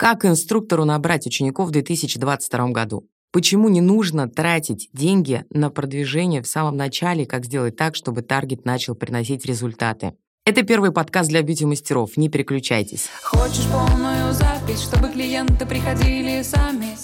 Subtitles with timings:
[0.00, 3.06] Как инструктору набрать учеников в 2022 году?
[3.32, 8.64] Почему не нужно тратить деньги на продвижение в самом начале, как сделать так, чтобы таргет
[8.64, 10.14] начал приносить результаты?
[10.46, 13.10] Это первый подкаст для бьюти-мастеров, не переключайтесь.
[13.22, 16.96] Хочешь полную запись, чтобы клиенты приходили сами?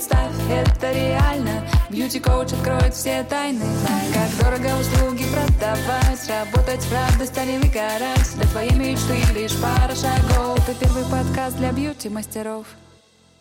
[0.00, 1.62] Представь, это реально.
[1.90, 3.66] Бьюти-коуч откроет все тайны.
[4.14, 8.34] Как дорого услуги продавать, работать в радость, а не выгорать.
[8.34, 10.66] Для твоей мечты лишь пара шагов.
[10.66, 12.66] Это первый подкаст для бьюти-мастеров.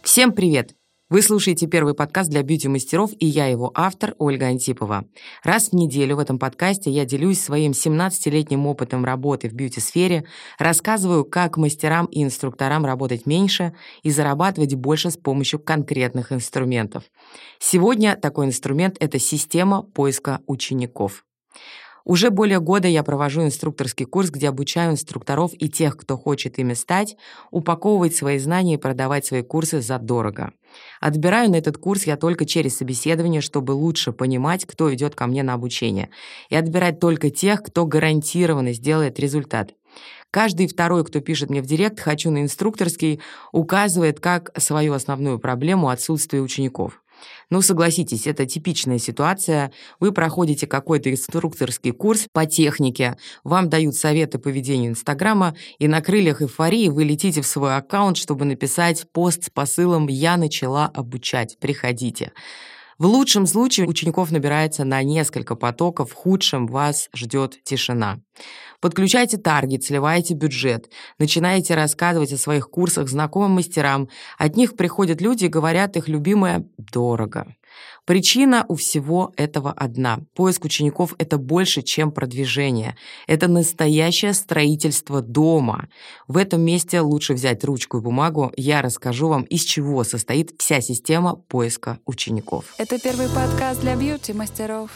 [0.03, 0.78] Всем привет!
[1.11, 5.05] Вы слушаете первый подкаст для бьюти-мастеров, и я его автор, Ольга Антипова.
[5.43, 10.25] Раз в неделю в этом подкасте я делюсь своим 17-летним опытом работы в бьюти-сфере,
[10.59, 13.73] рассказываю, как мастерам и инструкторам работать меньше
[14.03, 17.05] и зарабатывать больше с помощью конкретных инструментов.
[17.57, 21.25] Сегодня такой инструмент— это система поиска учеников.
[22.09, 26.73] Уже более года я провожу инструкторский курс, где обучаю инструкторов и тех, кто хочет ими
[26.73, 27.15] стать,
[27.51, 30.51] упаковывать свои знания и продавать свои курсы задорого.
[31.01, 35.43] Отбираю на этот курс я только через собеседование, чтобы лучше понимать, кто идет ко мне
[35.43, 36.09] на обучение,
[36.49, 39.75] и отбирать только тех, кто гарантированно сделает результат.
[40.31, 43.19] Каждый второй, кто пишет мне в директ «хочу на инструкторский»,
[43.51, 47.03] указывает как свою основную проблему отсутствие учеников.
[47.49, 49.71] Ну, согласитесь, это типичная ситуация.
[49.99, 56.01] Вы проходите какой-то инструкторский курс по технике, вам дают советы по ведению Инстаграма, и на
[56.01, 61.57] крыльях эйфории вы летите в свой аккаунт, чтобы написать пост с посылом «Я начала обучать,
[61.59, 62.31] приходите».
[62.99, 68.19] В лучшем случае учеников набирается на несколько потоков, в худшем вас ждет тишина.
[68.81, 74.09] Подключайте таргет, сливайте бюджет, начинаете рассказывать о своих курсах знакомым мастерам.
[74.37, 77.55] От них приходят люди и говорят, их любимое «дорого».
[78.05, 80.21] Причина у всего этого одна.
[80.33, 82.95] Поиск учеников— это больше, чем продвижение.
[83.27, 85.89] Это настоящее строительство дома.
[86.27, 88.51] В этом месте лучше взять ручку и бумагу.
[88.57, 92.73] Я расскажу вам, из чего состоит вся система поиска учеников.
[92.79, 94.89] Это первый подкаст для бьюти-мастеров.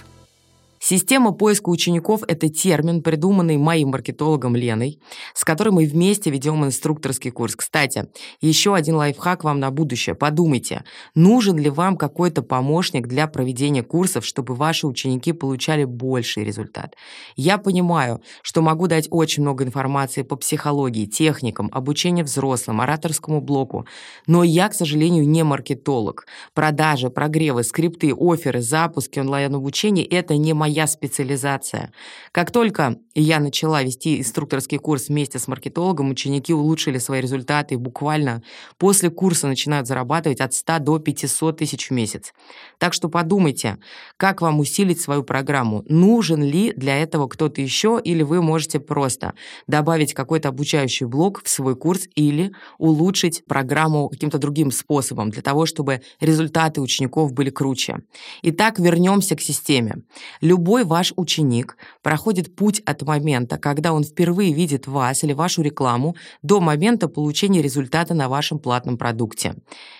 [0.85, 4.99] Система поиска учеников– это термин, придуманный моим маркетологом Леной,
[5.33, 7.55] с которой мы вместе ведем инструкторский курс.
[7.55, 8.09] Кстати,
[8.41, 10.13] еще один лайфхак вам на будущее.
[10.13, 10.83] Подумайте,
[11.15, 16.95] нужен ли вам какой-то помощник для проведения курсов, чтобы ваши ученики получали больший результат.
[17.37, 23.85] Я понимаю, что могу дать очень много информации по психологии, техникам, обучению взрослым, ораторскому блоку,
[24.27, 26.25] но я, к сожалению, не маркетолог.
[26.53, 31.91] Продажи, прогревы, скрипты, оферы, запуски онлайн-обучения– это не моя моя специализация.
[32.31, 37.77] Как только я начала вести инструкторский курс вместе с маркетологом, ученики улучшили свои результаты и
[37.77, 38.41] буквально
[38.79, 42.33] после курса начинают зарабатывать от 100 до 500 тысяч в месяц.
[42.79, 43.77] Так что подумайте,
[44.17, 45.83] как вам усилить свою программу.
[45.87, 49.33] Нужен ли для этого кто-то еще, или вы можете просто
[49.67, 55.67] добавить какой-то обучающий блок в свой курс или улучшить программу каким-то другим способом для того,
[55.67, 57.99] чтобы результаты учеников были круче.
[58.41, 60.01] Итак, вернемся к системе.
[60.41, 65.61] Любой Любой ваш ученик проходит путь от момента, когда он впервые видит вас или вашу
[65.61, 69.55] рекламу, до момента получения результата на вашем платном продукте.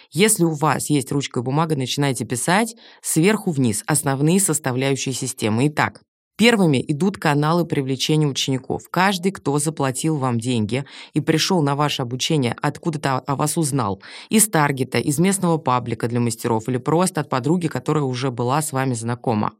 [0.10, 5.68] Если у вас есть ручка и бумага, начинайте писать сверху вниз основные составляющие системы.
[5.68, 6.02] Итак,
[6.36, 8.90] Первыми идут каналы привлечения учеников.
[8.90, 10.84] Каждый, кто заплатил вам деньги
[11.14, 14.02] и пришел на ваше обучение, откуда-то о вас узнал.
[14.30, 18.72] Из таргета, из местного паблика для мастеров или просто от подруги, которая уже была с
[18.72, 19.54] вами знакома.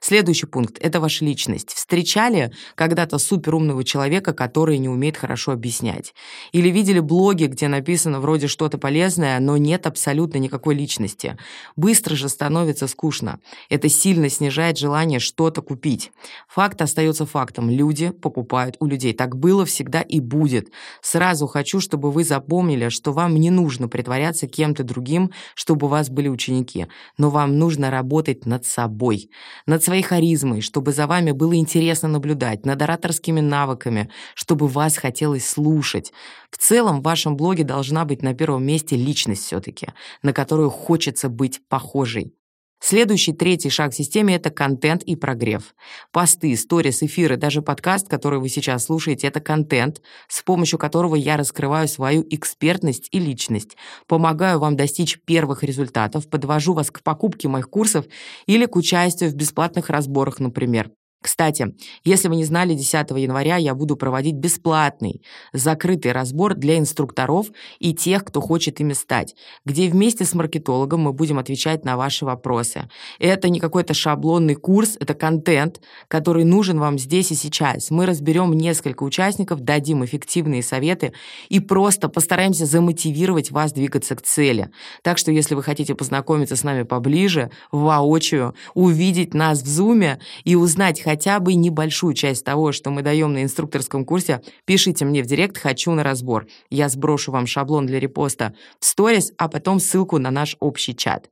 [0.00, 1.70] Следующий пункт– это ваша личность.
[1.70, 6.14] Встречали когда-то суперумного человека, который не умеет хорошо объяснять?
[6.52, 11.36] Или видели блоги, где написано вроде что-то полезное, но нет абсолютно никакой личности?
[11.74, 13.40] Быстро же становится скучно.
[13.68, 16.12] Это сильно снижает желание что-то купить.
[16.48, 17.70] Факт остается фактом.
[17.70, 19.12] Люди покупают у людей.
[19.12, 20.70] Так было всегда и будет.
[21.00, 26.10] Сразу хочу, чтобы вы запомнили, что вам не нужно притворяться кем-то другим, чтобы у вас
[26.10, 26.86] были ученики.
[27.18, 29.30] Но вам нужно работать над собой,
[29.66, 35.48] над своей харизмой, чтобы за вами было интересно наблюдать, над ораторскими навыками, чтобы вас хотелось
[35.48, 36.12] слушать.
[36.50, 39.88] В целом в вашем блоге должна быть на первом месте личность все-таки,
[40.22, 42.34] на которую хочется быть похожей.
[42.82, 45.74] Следующий, третий шаг в системе– это контент и прогрев.
[46.12, 51.36] Посты, сторис, эфиры, даже подкаст, который вы сейчас слушаете– это контент, с помощью которого я
[51.36, 57.68] раскрываю свою экспертность и личность, помогаю вам достичь первых результатов, подвожу вас к покупке моих
[57.68, 58.06] курсов
[58.46, 60.90] или к участию в бесплатных разборах, например.
[61.22, 65.22] Кстати, если вы не знали, 10 января я буду проводить бесплатный
[65.52, 69.34] закрытый разбор для инструкторов и тех, кто хочет ими стать,
[69.66, 72.88] где вместе с маркетологом мы будем отвечать на ваши вопросы.
[73.18, 77.90] Это не какой-то шаблонный курс, это контент, который нужен вам здесь и сейчас.
[77.90, 81.12] Мы разберем несколько участников, дадим эффективные советы
[81.50, 84.70] и просто постараемся замотивировать вас двигаться к цели.
[85.02, 90.54] Так что, если вы хотите познакомиться с нами поближе, воочию, увидеть нас в зуме и
[90.54, 95.26] узнать хотя бы небольшую часть того, что мы даем на инструкторском курсе, пишите мне в
[95.26, 96.46] директ «Хочу на разбор».
[96.70, 101.28] Я сброшу вам шаблон для репоста в сторис, а потом ссылку на наш общий чат.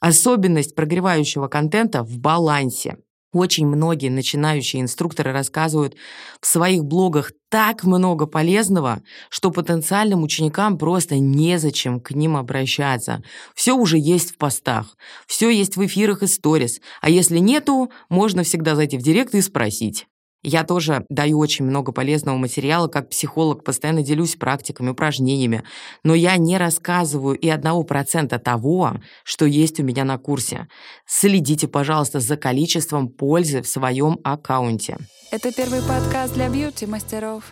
[0.00, 2.96] Особенность прогревающего контента в балансе.
[3.34, 5.96] Очень многие начинающие инструкторы рассказывают
[6.40, 13.24] в своих блогах так много полезного, что потенциальным ученикам просто незачем к ним обращаться.
[13.56, 14.96] Все уже есть в постах,
[15.26, 19.40] все есть в эфирах и сторис, а если нету, можно всегда зайти в директ и
[19.40, 20.06] спросить.
[20.46, 25.62] Я тоже даю очень много полезного материала, как психолог, постоянно делюсь практиками, упражнениями,
[26.02, 30.68] но я не рассказываю и одного процента того, что есть у меня на курсе.
[31.06, 34.98] Следите, пожалуйста, за количеством пользы в своем аккаунте.
[35.30, 37.44] Это первый подкаст для бьюти-мастеров.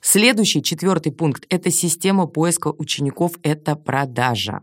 [0.00, 4.60] Следующий, четвертый пункт– это система поиска учеников, это продажа.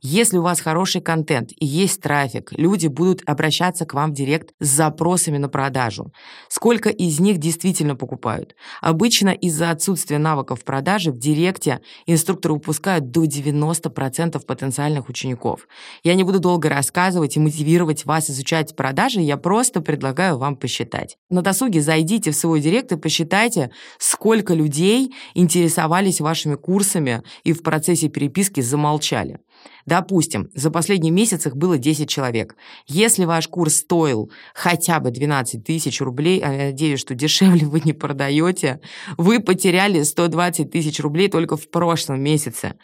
[0.00, 4.52] Если у вас хороший контент и есть трафик, люди будут обращаться к вам в директ
[4.60, 6.12] с запросами на продажу.
[6.48, 8.54] Сколько из них действительно покупают?
[8.80, 15.66] Обычно из-за отсутствия навыков продажи в директе инструкторы упускают до 90% потенциальных учеников.
[16.02, 21.16] Я не буду долго рассказывать и мотивировать вас изучать продажи, я просто предлагаю вам посчитать.
[21.30, 27.62] На досуге зайдите в свой директ и посчитайте, сколько людей интересовались вашими курсами и в
[27.62, 29.38] процессе переписки замолчали.
[29.86, 32.56] Допустим, за последний месяц их было 10 человек.
[32.86, 37.80] Если ваш курс стоил хотя бы 12 тысяч рублей, а я надеюсь, что дешевле вы
[37.84, 38.80] не продаете,
[39.16, 42.74] вы потеряли 120 тысяч рублей только в прошлом месяце.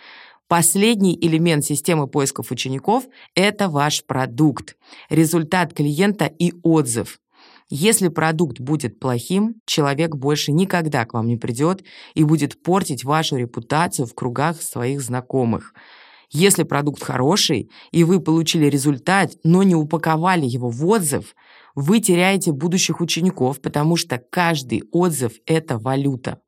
[0.46, 4.76] Последний элемент системы поисков учеников– это ваш продукт,
[5.08, 7.18] результат клиента и отзыв.
[7.70, 11.82] Если продукт будет плохим, человек больше никогда к вам не придет
[12.14, 15.74] и будет портить вашу репутацию в кругах своих знакомых–
[16.32, 21.34] если продукт хороший, и вы получили результат, но не упаковали его в отзыв,
[21.74, 26.40] вы теряете будущих учеников, потому что каждый отзыв– это валюта.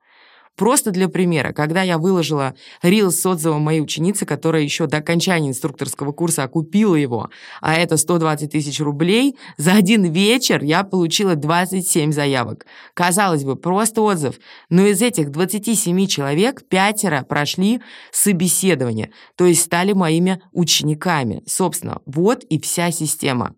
[0.56, 5.49] Просто для примера, когда я выложила рил с отзывом моей ученицы, которая еще до окончания
[5.49, 7.31] инструкторского курса окупила его,
[7.61, 12.67] а это 120 тысяч рублей, за один вечер я получила 27 заявок.
[12.95, 17.81] Казалось бы, просто отзыв, но из этих 27 человек пятеро прошли
[18.12, 21.43] собеседование, то есть стали моими учениками.
[21.47, 23.56] Собственно, вот и вся система.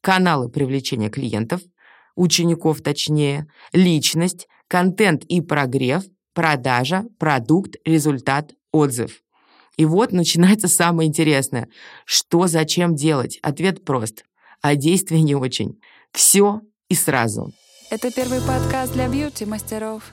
[0.00, 1.60] Каналы привлечения клиентов,
[2.16, 6.04] учеников точнее, личность, контент и прогрев–
[6.38, 9.22] продажа, продукт, результат, отзыв.
[9.76, 11.68] И вот начинается самое интересное.
[12.04, 13.40] Что, зачем делать?
[13.42, 14.24] Ответ прост,
[14.62, 15.80] а действие не очень.
[16.12, 17.52] Все и сразу.
[17.90, 20.12] Это первый подкаст для бьюти-мастеров.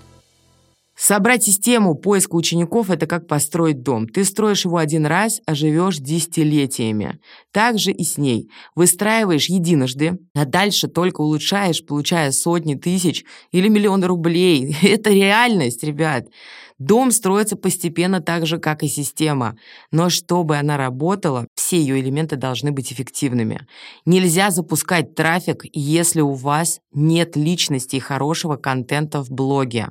[0.98, 4.08] Собрать систему поиска учеников– это как построить дом.
[4.08, 7.20] Ты строишь его один раз, а живешь десятилетиями.
[7.52, 8.50] Так же и с ней.
[8.76, 14.74] Выстраиваешь единожды, а дальше только улучшаешь, получая сотни тысяч или миллионы рублей.
[14.82, 16.28] Это реальность, ребят.
[16.78, 19.58] Дом строится постепенно так же, как и система.
[19.92, 23.66] Но чтобы она работала, все ее элементы должны быть эффективными.
[24.06, 29.90] Нельзя запускать трафик, если у вас нет личности и хорошего контента в блоге.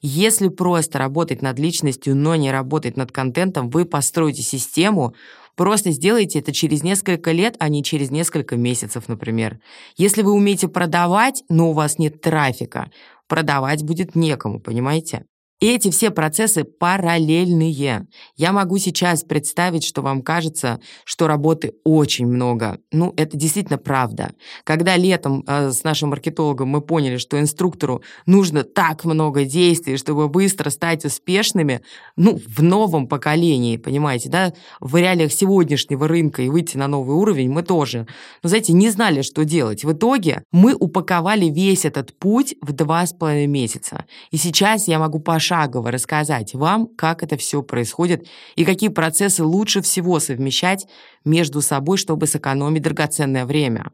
[0.00, 5.14] Если просто работать над личностью, но не работать над контентом, вы построите систему,
[5.56, 9.60] Просто сделайте это через несколько лет, а не через несколько месяцев, например.
[9.96, 12.90] Если вы умеете продавать, но у вас нет трафика,
[13.28, 15.26] продавать будет некому, понимаете?
[15.60, 18.06] И эти все процессы параллельные.
[18.36, 22.80] Я могу сейчас представить, что вам кажется, что работы очень много.
[22.92, 24.32] Ну, это действительно правда.
[24.64, 30.28] Когда летом э, с нашим маркетологом мы поняли, что инструктору нужно так много действий, чтобы
[30.28, 31.82] быстро стать успешными,
[32.16, 37.50] ну, в новом поколении, понимаете, да, в реалиях сегодняшнего рынка и выйти на новый уровень
[37.50, 38.06] мы тоже,
[38.42, 39.84] ну, знаете, не знали, что делать.
[39.84, 44.04] В итоге мы упаковали весь этот путь в два с половиной месяца.
[44.30, 49.44] И сейчас я могу пошагово пошагово рассказать вам, как это все происходит и какие процессы
[49.44, 50.86] лучше всего совмещать
[51.24, 53.90] между собой, чтобы сэкономить драгоценное время.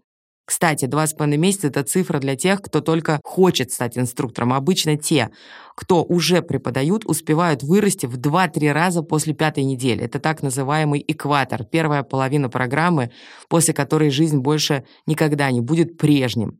[0.46, 4.52] Кстати, два с половиной месяца– это цифра для тех, кто только хочет стать инструктором.
[4.52, 5.30] Обычно те,
[5.76, 10.04] кто уже преподают, успевают вырасти в 2-3 раза после пятой недели.
[10.04, 13.10] Это так называемый экватор, первая половина программы,
[13.48, 16.58] после которой жизнь больше никогда не будет прежним.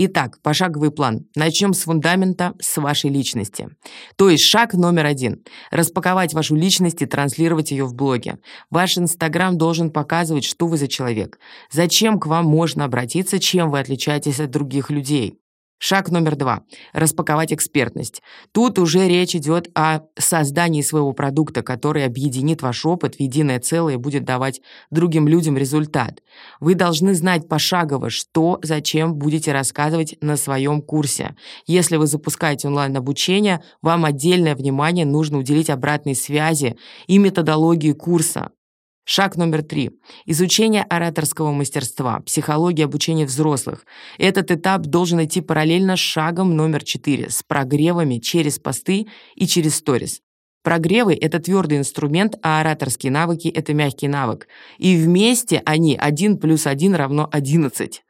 [0.00, 1.26] Итак, пошаговый план.
[1.34, 3.68] Начнем с фундамента, с вашей личности.
[4.14, 5.42] То есть шаг номер один.
[5.72, 8.38] Распаковать вашу личность и транслировать ее в блоге.
[8.70, 11.40] Ваш Инстаграм должен показывать, что вы за человек.
[11.72, 15.40] Зачем к вам можно обратиться, чем вы отличаетесь от других людей.
[15.80, 16.62] Шаг номер два.
[16.92, 18.20] Распаковать экспертность.
[18.50, 23.94] Тут уже речь идет о создании своего продукта, который объединит ваш опыт в единое целое
[23.94, 26.20] и будет давать другим людям результат.
[26.58, 31.36] Вы должны знать пошагово, что, зачем будете рассказывать на своем курсе.
[31.66, 38.50] Если вы запускаете онлайн-обучение, вам отдельное внимание нужно уделить обратной связи и методологии курса.
[39.10, 39.92] Шаг номер три.
[40.26, 43.86] Изучение ораторского мастерства, психология обучения взрослых.
[44.18, 49.76] Этот этап должен идти параллельно с шагом номер четыре, с прогревами через посты и через
[49.76, 50.20] сторис.
[50.62, 54.46] Прогревы— это твердый инструмент, а ораторские навыки— это мягкий навык.
[54.76, 58.02] И вместе они 1 плюс 1 равно 11.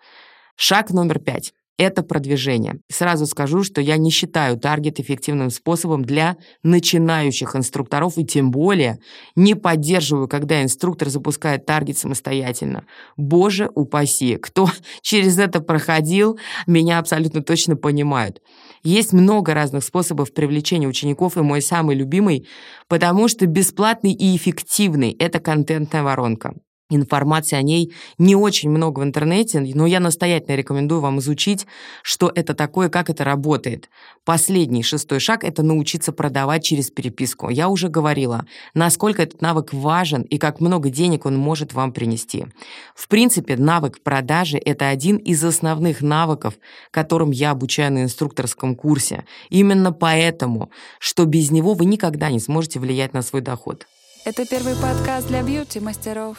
[0.57, 2.81] Шаг номер пять это продвижение.
[2.91, 8.99] Сразу скажу, что я не считаю таргет эффективным способом для начинающих инструкторов и тем более
[9.37, 12.85] не поддерживаю, когда инструктор запускает таргет самостоятельно.
[13.17, 14.69] Боже упаси, кто
[15.03, 18.43] через это проходил, меня абсолютно точно понимают.
[18.83, 22.47] Есть много разных способов привлечения учеников, и мой самый любимый,
[22.89, 26.55] потому что бесплатный и эффективный– это контентная воронка.
[26.91, 31.67] Информации о ней не очень много в интернете, но я настоятельно рекомендую вам изучить,
[32.03, 33.91] что это такое, как это работает.
[34.25, 37.51] Последний, шестой шаг– это научиться продавать через переписку.
[37.51, 42.47] Я уже говорила, насколько этот навык важен и как много денег он может вам принести.
[42.95, 46.55] В принципе, навык продажи– это один из основных навыков,
[46.91, 49.27] которым я обучаю на инструкторском курсе.
[49.51, 53.87] Именно поэтому, что без него вы никогда не сможете влиять на свой доход.
[54.25, 56.39] Это первый подкаст для бьюти-мастеров.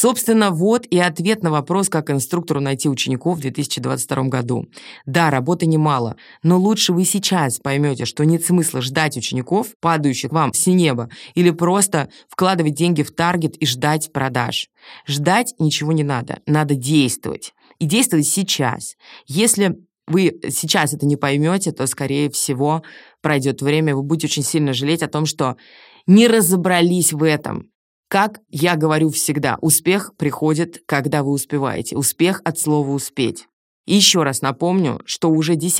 [0.00, 4.64] Собственно, вот и ответ на вопрос, как инструктору найти учеников в 2022 году.
[5.04, 10.54] Да, работы немало, но лучше вы сейчас поймете, что нет смысла ждать учеников, падающих вам
[10.54, 14.70] с неба, или просто вкладывать деньги в таргет и ждать продаж.
[15.06, 17.52] Ждать ничего не надо, надо действовать.
[17.78, 18.96] И действовать сейчас.
[19.26, 19.76] Если
[20.06, 22.82] вы сейчас это не поймете, то, скорее всего,
[23.20, 25.58] пройдет время, вы будете очень сильно жалеть о том, что
[26.06, 27.69] не разобрались в этом.
[28.10, 31.96] Как я говорю всегда, успех приходит, когда вы успеваете.
[31.96, 33.46] Успех от слова «успеть».
[33.86, 35.78] И еще раз напомню, что уже 10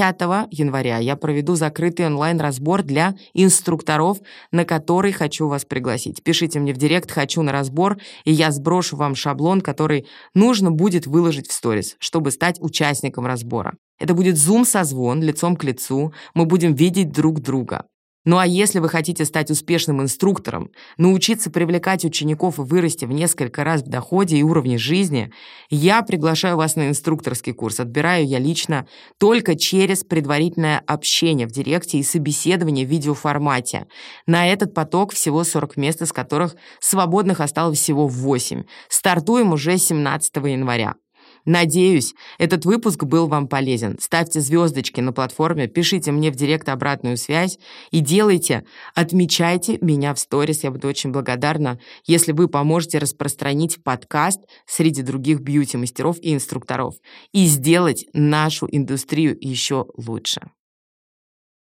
[0.53, 4.19] января я проведу закрытый онлайн-разбор для инструкторов,
[4.53, 6.23] на который хочу вас пригласить.
[6.23, 11.09] Пишите мне в директ «Хочу на разбор», и я сброшу вам шаблон, который нужно будет
[11.09, 13.75] выложить в сторис, чтобы стать участником разбора.
[13.99, 17.87] Это будет зум-созвон лицом к лицу, мы будем видеть друг друга.
[18.27, 23.65] Ну а если вы хотите стать успешным инструктором, научиться привлекать учеников и вырасти в несколько
[23.65, 25.33] раз в доходе и уровне жизни,
[25.71, 27.81] я приглашаю вас на инструкторский курс.
[27.81, 28.87] Отбираю я лично
[29.19, 33.87] только через предварительное общение в директе и собеседование в видеоформате.
[34.27, 38.65] На этот поток всего 40 мест, из которых свободных осталось всего 8.
[38.91, 40.95] Стартуем уже 17 января.
[41.45, 43.97] Надеюсь, этот выпуск был вам полезен.
[44.01, 47.59] Ставьте звездочки на платформе, пишите мне в директ обратную связь
[47.91, 50.65] и делайте, отмечайте меня в сторис.
[50.65, 56.95] Я буду очень благодарна, если вы поможете распространить подкаст среди других бьюти-мастеров и инструкторов
[57.33, 60.51] и сделать нашу индустрию еще лучше.